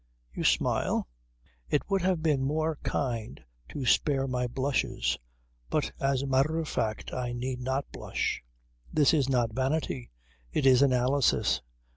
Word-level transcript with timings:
"You 0.33 0.43
smile? 0.43 1.07
It 1.69 1.87
would 1.87 2.01
have 2.01 2.23
been 2.23 2.43
more 2.43 2.77
kind 2.81 3.39
to 3.69 3.85
spare 3.85 4.27
my 4.27 4.47
blushes. 4.47 5.19
But 5.69 5.91
as 5.99 6.23
a 6.23 6.25
matter 6.25 6.57
of 6.57 6.67
fact 6.67 7.13
I 7.13 7.33
need 7.33 7.61
not 7.61 7.91
blush. 7.91 8.41
This 8.91 9.13
is 9.13 9.29
not 9.29 9.53
vanity; 9.53 10.09
it 10.51 10.65
is 10.65 10.81
analysis. 10.81 11.61